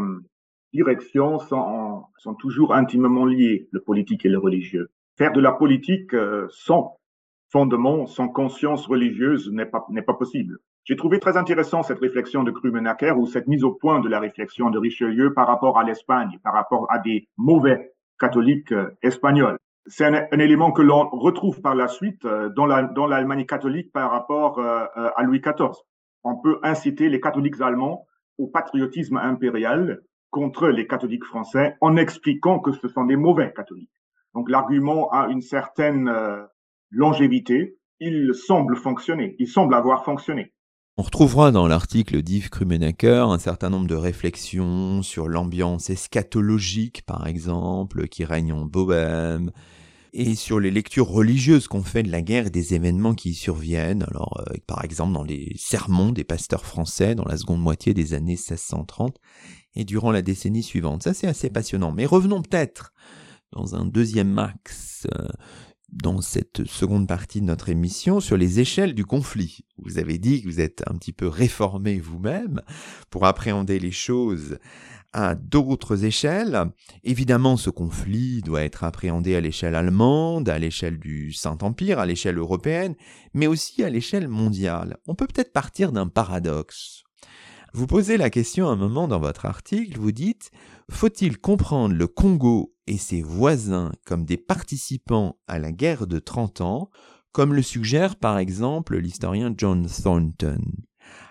[0.74, 4.90] directions sont, sont, toujours intimement liés, le politique et le religieux.
[5.18, 6.98] Faire de la politique euh, sans
[7.52, 10.58] fondement, sans conscience religieuse n'est pas, n'est pas possible.
[10.86, 14.20] J'ai trouvé très intéressant cette réflexion de Krumenacker ou cette mise au point de la
[14.20, 19.58] réflexion de Richelieu par rapport à l'Espagne, par rapport à des mauvais catholiques euh, espagnols.
[19.86, 24.10] C'est un, élément que l'on retrouve par la suite euh, dans l'Allemagne la, catholique par
[24.10, 25.74] rapport à Louis XIV.
[26.24, 28.08] On peut inciter les catholiques allemands
[28.38, 30.02] au patriotisme impérial
[30.34, 34.02] contre les catholiques français en expliquant que ce sont des mauvais catholiques.
[34.34, 36.12] Donc l'argument a une certaine
[36.90, 40.52] longévité, il semble fonctionner, il semble avoir fonctionné.
[40.98, 47.26] On retrouvera dans l'article d'Yves Krumenacker un certain nombre de réflexions sur l'ambiance eschatologique, par
[47.26, 49.52] exemple, qui règne en Bohème,
[50.14, 53.34] et sur les lectures religieuses qu'on fait de la guerre et des événements qui y
[53.34, 54.04] surviennent.
[54.04, 58.14] Alors, euh, par exemple, dans les sermons des pasteurs français dans la seconde moitié des
[58.14, 59.18] années 1630
[59.76, 61.04] et durant la décennie suivante.
[61.04, 61.92] Ça, c'est assez passionnant.
[61.92, 62.94] Mais revenons peut-être
[63.52, 65.28] dans un deuxième axe euh,
[65.92, 69.60] dans cette seconde partie de notre émission sur les échelles du conflit.
[69.78, 72.62] Vous avez dit que vous êtes un petit peu réformé vous-même
[73.10, 74.58] pour appréhender les choses
[75.14, 76.72] à d'autres échelles.
[77.04, 82.40] Évidemment, ce conflit doit être appréhendé à l'échelle allemande, à l'échelle du Saint-Empire, à l'échelle
[82.40, 82.96] européenne,
[83.36, 84.98] mais aussi à l'échelle mondiale.
[85.08, 87.03] On peut peut-être partir d'un paradoxe.
[87.76, 90.52] Vous posez la question un moment dans votre article, vous dites
[90.92, 96.62] Faut-il comprendre le Congo et ses voisins comme des participants à la guerre de 30
[96.62, 96.92] ans,
[97.32, 100.62] comme le suggère par exemple l'historien John Thornton?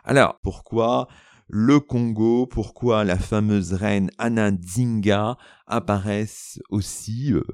[0.02, 1.06] Alors, pourquoi
[1.46, 5.36] le Congo, pourquoi la fameuse reine Anna Nzinga
[5.68, 7.44] apparaissent aussi euh,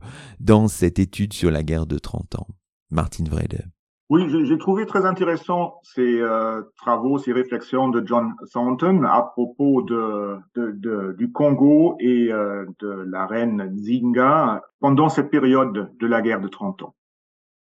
[0.41, 2.49] dans cette étude sur la guerre de 30 ans?
[2.91, 3.71] Martin Vrede.
[4.11, 9.83] Oui, j'ai trouvé très intéressant ces euh, travaux, ces réflexions de John Thornton à propos
[9.83, 16.07] de, de, de du Congo et euh, de la reine Zinga pendant cette période de
[16.07, 16.95] la guerre de 30 ans.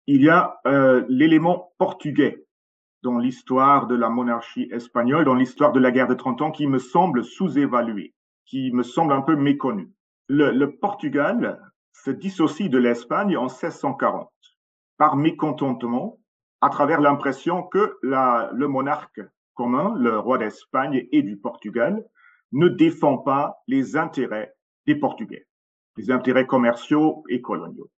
[0.07, 2.43] Il y a euh, l'élément portugais
[3.03, 6.65] dans l'histoire de la monarchie espagnole, dans l'histoire de la guerre de 30 ans, qui
[6.65, 8.15] me semble sous-évalué,
[8.47, 9.91] qui me semble un peu méconnu.
[10.27, 11.61] Le, le Portugal
[11.93, 14.31] se dissocie de l'Espagne en 1640
[14.97, 16.17] par mécontentement
[16.61, 19.21] à travers l'impression que le monarque
[19.55, 22.05] commun, le roi d'Espagne et du Portugal,
[22.51, 24.53] ne défend pas les intérêts
[24.85, 25.47] des Portugais,
[25.97, 27.89] les intérêts commerciaux et coloniaux.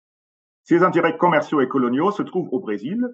[0.63, 3.05] Ces intérêts commerciaux et coloniaux se trouvent au Brésil,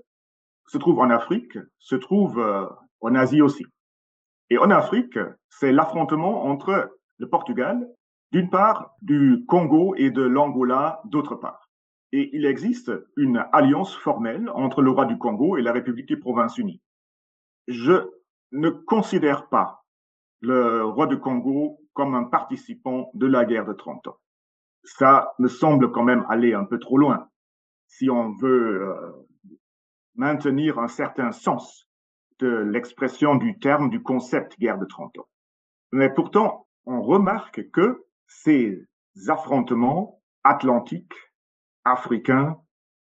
[0.67, 2.67] se trouvent en Afrique, se trouvent euh,
[3.01, 3.65] en Asie aussi.
[4.51, 7.89] Et en Afrique, c'est l'affrontement entre le Portugal,
[8.33, 11.68] d'une part, du Congo et de l'Angola, d'autre part
[12.13, 16.17] et il existe une alliance formelle entre le roi du Congo et la République des
[16.17, 16.81] Provinces Unies.
[17.67, 18.09] Je
[18.53, 19.85] ne considère pas
[20.41, 24.17] le roi du Congo comme un participant de la guerre de 30 ans.
[24.85, 27.29] Ça me semble quand même aller un peu trop loin
[27.89, 29.13] si on veut euh,
[30.15, 31.89] maintenir un certain sens
[32.39, 35.29] de l'expression du terme, du concept guerre de 30 ans.
[35.93, 38.87] Mais pourtant, on remarque que ces
[39.27, 41.15] affrontements atlantiques
[41.93, 42.57] africains,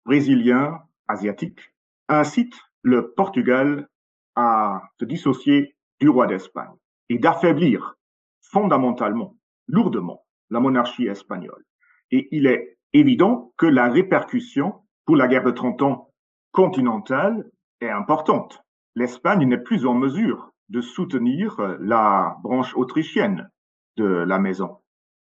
[0.06, 1.74] brésiliens, asiatiques,
[2.08, 3.88] incitent le Portugal
[4.36, 6.76] à se dissocier du roi d'Espagne
[7.10, 7.96] et d'affaiblir
[8.42, 9.36] fondamentalement,
[9.68, 11.64] lourdement, la monarchie espagnole.
[12.12, 16.10] Et il est évident que la répercussion pour la guerre de 30 ans
[16.52, 17.50] continentale
[17.82, 18.64] est importante.
[18.96, 23.50] L'Espagne n'est plus en mesure de soutenir la branche autrichienne
[23.98, 24.78] de la maison.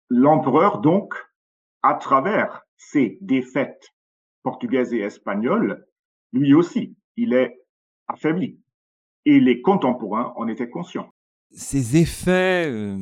[0.10, 1.16] L'empereur, donc,
[1.82, 3.94] à travers ces défaites
[4.44, 5.86] portugaises et espagnoles,
[6.32, 7.56] lui aussi, il est
[8.08, 8.60] affaibli.
[9.26, 11.10] Et les contemporains en étaient conscients.
[11.52, 12.98] Ces effets, euh,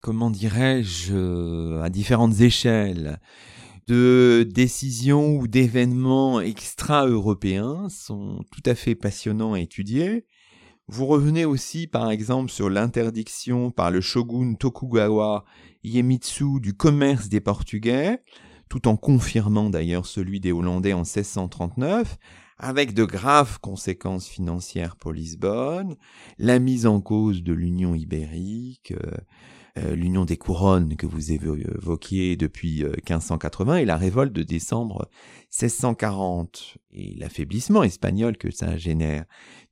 [0.00, 3.18] comment dirais-je, euh, à différentes échelles,
[3.88, 10.26] de décisions ou d'événements extra-européens sont tout à fait passionnants à étudier.
[10.88, 15.44] Vous revenez aussi, par exemple, sur l'interdiction par le shogun Tokugawa
[15.82, 18.22] Iemitsu du commerce des Portugais,
[18.68, 22.18] tout en confirmant d'ailleurs celui des Hollandais en 1639,
[22.58, 25.96] avec de graves conséquences financières pour Lisbonne,
[26.38, 29.16] la mise en cause de l'Union ibérique, euh,
[29.78, 35.08] euh, l'union des couronnes que vous évoquiez depuis 1580 et la révolte de décembre
[35.52, 39.24] 1640 et l'affaiblissement espagnol que ça génère.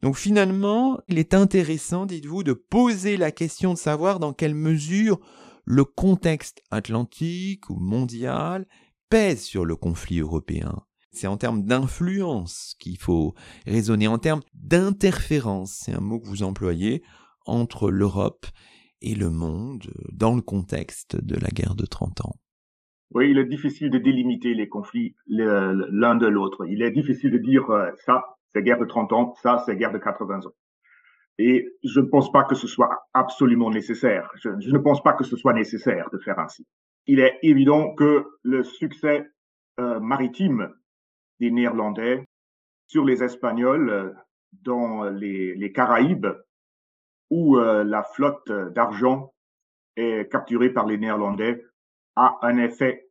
[0.02, 5.18] Donc finalement, il est intéressant, dites-vous, de poser la question de savoir dans quelle mesure
[5.64, 8.66] le contexte atlantique ou mondial
[9.08, 10.82] pèse sur le conflit européen.
[11.12, 13.34] C'est en termes d'influence qu'il faut
[13.66, 17.02] raisonner, en termes d'interférence, c'est un mot que vous employez,
[17.46, 18.46] entre l'Europe
[19.00, 22.34] et le monde dans le contexte de la guerre de 30 ans.
[23.12, 26.66] Oui, il est difficile de délimiter les conflits l'un de l'autre.
[26.66, 29.92] Il est difficile de dire euh, ça, c'est guerre de 30 ans, ça, c'est guerre
[29.92, 30.54] de 80 ans.
[31.38, 34.30] Et je ne pense pas que ce soit absolument nécessaire.
[34.42, 36.66] Je, ne pense pas que ce soit nécessaire de faire ainsi.
[37.06, 39.28] Il est évident que le succès
[39.78, 40.74] euh, maritime
[41.40, 42.24] des Néerlandais
[42.86, 44.12] sur les Espagnols euh,
[44.62, 46.28] dans les, les, Caraïbes,
[47.30, 49.32] où euh, la flotte d'argent
[49.96, 51.64] est capturée par les Néerlandais,
[52.16, 53.08] a un effet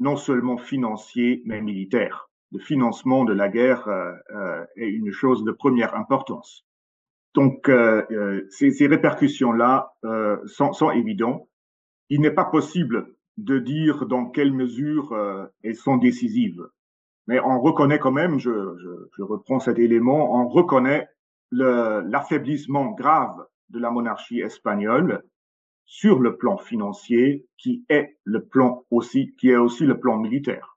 [0.00, 2.28] non seulement financier, mais militaire.
[2.52, 3.88] Le financement de la guerre
[4.76, 6.66] est une chose de première importance.
[7.34, 11.48] Donc, euh, euh, ces, ces répercussions-là euh, sont, sont, évidentes.
[12.08, 15.16] Il n'est pas possible de dire dans quelle mesure
[15.62, 16.62] elles sont décisives.
[17.26, 21.08] Mais on reconnaît quand même, je, je, je reprends cet élément, on reconnaît
[21.50, 25.24] l'affaiblissement grave de la monarchie espagnole
[25.84, 30.76] sur le plan financier, qui est le plan aussi, qui est aussi le plan militaire.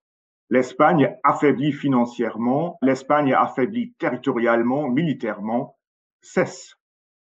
[0.50, 5.78] L'Espagne affaiblit financièrement, l'Espagne affaiblit territorialement, militairement,
[6.22, 6.76] cesse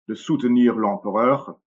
[0.08, 1.58] de soutenir l'empereur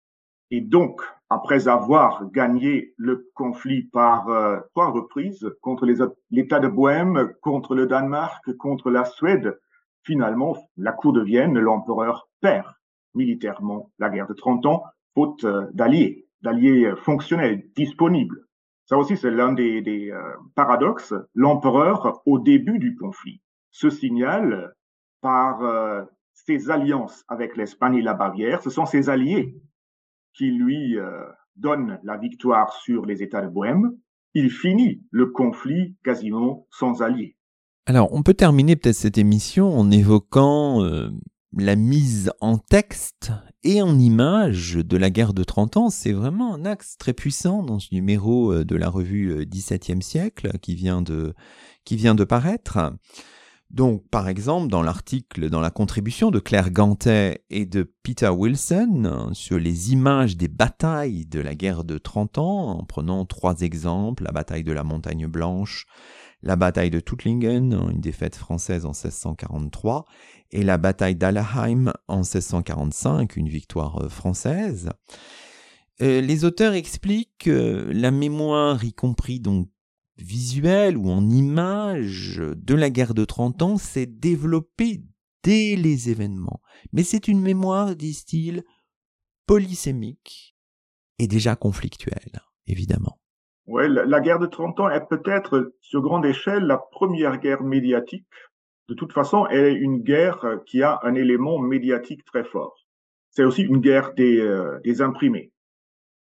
[0.51, 5.87] et donc, après avoir gagné le conflit par euh, trois reprises contre
[6.31, 9.59] l'État de Bohême, contre le Danemark, contre la Suède,
[10.03, 12.67] finalement, la cour de Vienne, l'empereur perd
[13.15, 14.85] militairement la guerre de 30 ans,
[15.15, 18.45] faute euh, d'alliés, d'alliés fonctionnels, disponibles.
[18.87, 21.15] Ça aussi, c'est l'un des, euh, paradoxes.
[21.35, 23.41] L'empereur, au début du conflit,
[23.71, 24.75] se signale
[25.21, 25.61] par
[26.33, 29.55] ses alliances avec l'Espagne et la Bavière, ce sont ses alliés
[30.35, 31.25] qui lui euh,
[31.57, 33.93] donnent la victoire sur les États de Bohême.
[34.35, 37.37] Il finit le conflit quasiment sans alliés.
[37.87, 41.11] Alors, on peut terminer peut-être cette émission en évoquant euh,
[41.57, 43.33] la mise en texte
[43.65, 45.91] et en image de la guerre de 30 ans.
[45.91, 50.59] C'est vraiment un axe très puissant dans ce numéro euh, de la revue 17e siècle
[50.63, 51.35] qui vient de,
[51.85, 52.79] qui vient de paraître.
[53.71, 59.31] Donc, par exemple, dans l'article, dans la contribution de Claire Gantet et de Peter Wilson
[59.33, 64.25] sur les images des batailles de la guerre de 30 ans, en prenant trois exemples,
[64.25, 65.87] la bataille de la Montagne Blanche,
[66.43, 70.05] la bataille de Tuttlingen, une défaite française en 1643,
[70.51, 74.89] et la bataille d'Alaheim en 1645, une victoire euh, française.
[76.03, 79.69] Euh, les auteurs expliquent que la mémoire, y compris donc
[80.23, 85.03] visuel ou en image de la guerre de 30 ans s'est développée
[85.43, 86.61] dès les événements.
[86.93, 88.63] Mais c'est une mémoire, disent-ils,
[89.47, 90.55] polysémique
[91.19, 93.21] et déjà conflictuelle, évidemment.
[93.67, 98.27] Oui, la, guerre de 30 ans est peut-être, sur grande échelle, la première guerre médiatique.
[98.89, 102.75] De toute façon, elle est une guerre qui a un élément médiatique très fort.
[103.31, 105.53] C'est aussi une guerre des, euh, des imprimés.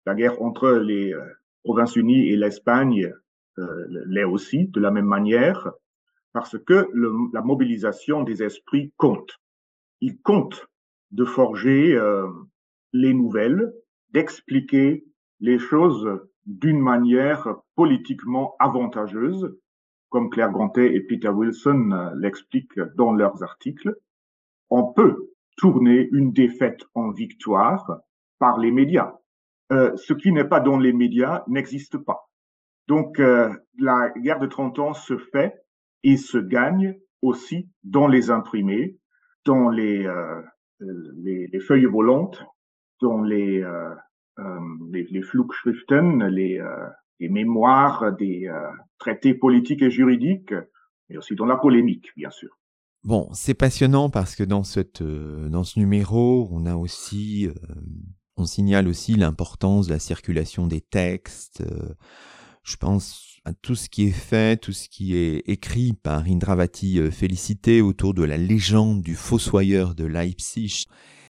[0.05, 1.23] La guerre entre les euh,
[1.63, 3.11] Provinces-Unies et l'Espagne
[3.57, 5.71] l'est aussi de la même manière,
[6.33, 6.89] parce que
[7.33, 9.39] la mobilisation des esprits compte.
[10.01, 10.67] Il compte
[11.11, 12.27] de forger euh,
[12.91, 13.71] les nouvelles,
[14.11, 15.05] d'expliquer
[15.39, 16.09] les choses
[16.45, 19.55] d'une manière politiquement avantageuse,
[20.09, 23.95] comme Claire Grantet et Peter Wilson euh, l'expliquent dans leurs articles.
[24.69, 28.01] On peut tourner une défaite en victoire
[28.39, 29.13] par les médias.
[29.71, 32.27] Euh, ce qui n'est pas dans les médias n'existe pas.
[32.87, 35.53] Donc, euh, la guerre de 30 ans se fait
[36.03, 38.97] et se gagne aussi dans les imprimés,
[39.45, 40.41] dans les, euh,
[40.79, 42.43] les, les, feuilles volantes,
[43.01, 43.95] dans les, euh,
[44.39, 44.59] euh
[44.91, 46.61] les, les Flugschriften, les,
[47.19, 48.51] les mémoires des
[48.97, 50.53] traités politiques et juridiques,
[51.09, 52.49] mais aussi dans la polémique, bien sûr.
[53.03, 57.49] Bon, c'est passionnant parce que dans, cette, dans ce numéro, on a aussi,
[58.35, 61.63] on signale aussi l'importance de la circulation des textes,
[62.63, 66.99] je pense à tout ce qui est fait, tout ce qui est écrit par Indravati
[66.99, 70.85] euh, Félicité autour de la légende du fossoyeur de Leipzig.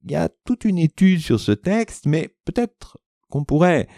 [0.04, 2.98] Il y a toute une étude sur ce texte, mais peut-être
[3.28, 3.88] qu'on pourrait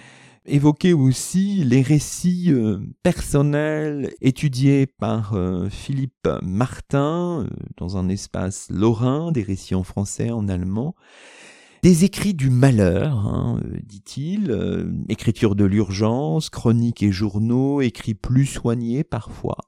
[0.46, 9.32] évoquer aussi les récits euh, personnels étudiés par euh, Philippe Martin dans un espace lorrain,
[9.32, 10.94] des récits en français, en allemand.
[11.82, 18.14] Des écrits du malheur, hein, euh, dit-il, euh, écriture de l'urgence, chroniques et journaux, écrits
[18.14, 19.58] plus soignés parfois.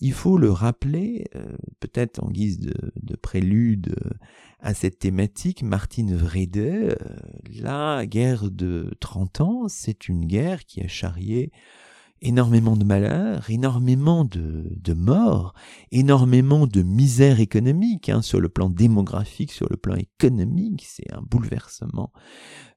[0.00, 3.94] Il faut le rappeler, euh, peut-être en guise de, prélude
[4.60, 6.96] à cette thématique, Martine Vrede,
[7.62, 11.52] la guerre de 30 ans, c'est une guerre qui a charrié
[12.20, 15.54] énormément de malheurs, énormément de, de morts,
[15.90, 21.22] énormément de misère économique hein, sur le plan démographique, sur le plan économique, c'est un
[21.22, 22.12] bouleversement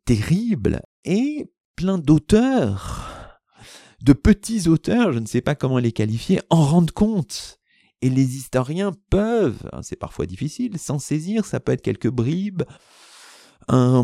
[0.05, 3.39] terrible, et plein d'auteurs,
[4.03, 7.59] de petits auteurs, je ne sais pas comment les qualifier, en rendent compte.
[8.03, 12.63] Et les historiens peuvent, hein, c'est parfois difficile, s'en saisir, ça peut être quelques bribes,
[13.71, 14.03] un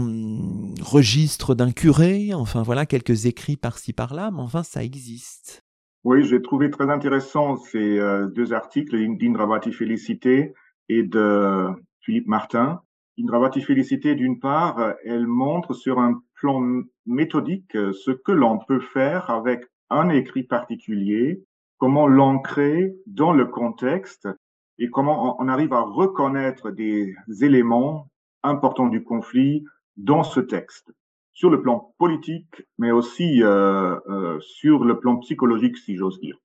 [0.81, 5.63] registre d'un curé, enfin voilà, quelques écrits par-ci par-là, mais enfin ça existe.
[6.03, 10.53] Oui, j'ai trouvé très intéressant ces euh, deux articles d'Indravati Félicité
[10.87, 11.67] et de
[11.99, 12.81] Philippe Martin.
[13.19, 16.61] Indravati Félicité, d'une part, elle montre sur un plan
[17.05, 21.43] méthodique ce que l'on peut faire avec un écrit particulier,
[21.77, 24.29] comment l'ancrer dans le contexte
[24.77, 28.07] et comment on arrive à reconnaître des éléments
[28.47, 29.65] important du conflit
[29.97, 30.91] dans ce texte,
[31.33, 36.37] sur le plan politique, mais aussi euh, euh, sur le plan psychologique, si j'ose dire.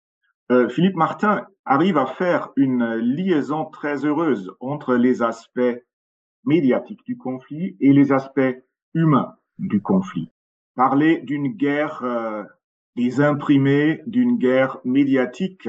[0.50, 5.82] Euh, Philippe Martin arrive à faire une liaison très heureuse entre les aspects
[6.44, 8.40] médiatiques du conflit et les aspects
[8.94, 10.30] humains du conflit.
[10.74, 12.02] Parler d'une guerre
[12.96, 15.68] des imprimés, d'une guerre médiatique,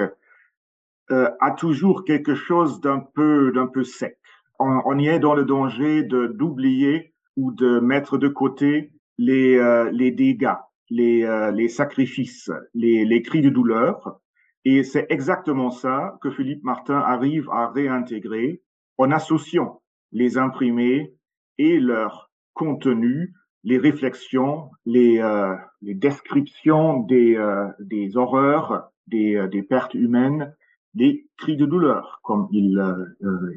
[1.09, 4.17] a toujours quelque chose d'un peu d'un peu sec
[4.59, 9.89] on, y est dans le danger de d'oublier ou de mettre de côté les, euh,
[9.91, 10.55] les dégâts,
[10.89, 14.19] les, euh, les sacrifices, les, les cris de douleur.
[14.65, 18.61] Et c'est exactement ça que Philippe Martin arrive à réintégrer
[18.97, 19.81] en associant
[20.11, 21.15] les imprimés
[21.57, 23.33] et leur contenu,
[23.63, 27.37] les réflexions, les, euh, les descriptions des,
[27.79, 30.55] des horreurs, des, des pertes humaines,
[30.93, 32.79] des cris de douleur, comme il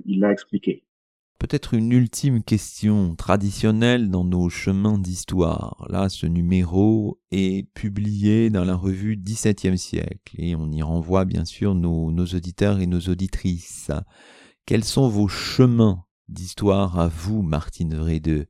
[0.07, 0.86] il l'a expliqué.
[1.49, 5.87] Peut-être une ultime question traditionnelle dans nos chemins d'histoire.
[5.89, 11.45] Là, ce numéro est publié dans la revue 17e siècle et on y renvoie bien
[11.45, 13.93] sûr nos, auditeurs et nos auditrices.
[14.67, 18.49] Quels sont vos chemins d'histoire à vous, Martine Vrede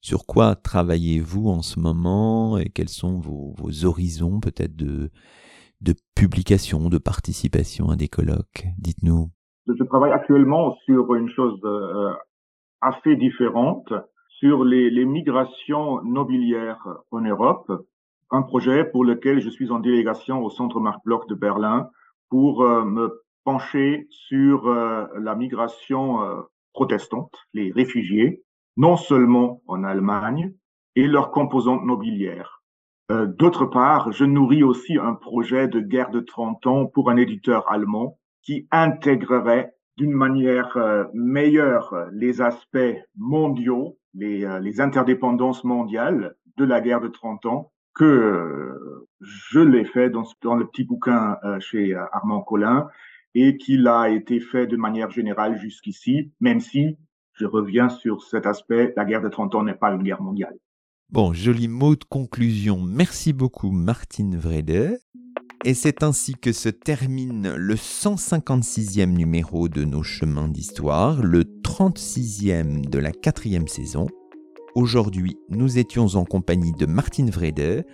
[0.00, 5.10] Sur quoi travaillez-vous en ce moment et quels sont vos, horizons peut-être de,
[5.82, 8.64] de publication, de participation à des colloques?
[8.78, 9.28] Dites-nous.
[9.66, 12.10] Je travaille actuellement sur une chose euh,
[12.80, 13.92] assez différente
[14.28, 17.72] sur les, les, migrations nobiliaires en Europe,
[18.30, 21.90] un projet pour lequel je suis en délégation au Centre Marc Bloch de Berlin
[22.28, 28.42] pour euh, me pencher sur euh, la migration euh, protestante, les réfugiés,
[28.76, 30.52] non seulement en Allemagne,
[30.94, 32.62] et leurs composantes nobilières.
[33.10, 37.70] D'autre part, je nourris aussi un projet de guerre de 30 ans pour un éditeur
[37.72, 46.36] allemand qui intégrerait d'une manière euh, meilleure les aspects mondiaux, les, euh, les, interdépendances mondiales
[46.56, 50.84] de la guerre de 30 ans que euh, je l'ai fait dans, dans, le petit
[50.84, 52.86] bouquin chez Armand Collin
[53.34, 56.96] et qu'il a été fait de manière générale jusqu'ici, même si,
[57.32, 60.56] je reviens sur cet aspect, la guerre de 30 ans n'est pas une guerre mondiale.
[61.10, 62.80] Bon, joli mot de conclusion.
[62.80, 65.00] Merci beaucoup Martine Vrede.
[65.64, 72.88] Et c'est ainsi que se termine le 156e numéro de nos chemins d'histoire, le 36e
[72.88, 74.06] de la quatrième saison.
[74.76, 77.84] Aujourd'hui, nous étions en compagnie de Martine Vrede,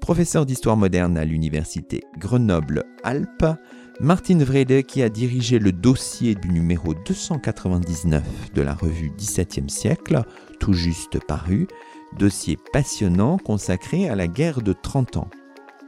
[0.00, 3.46] professeur d'histoire moderne à l'université Grenoble-Alpes.
[4.00, 10.24] Martine Vrede qui a dirigé le dossier du numéro 299 de la revue 17e siècle,
[10.58, 11.68] tout juste paru,
[12.18, 15.30] dossier passionnant consacré à la guerre de 30 ans.